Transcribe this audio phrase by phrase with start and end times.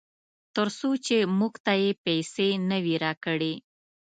[0.55, 3.53] ترڅو چې موږ ته یې پیسې نه وي راکړې.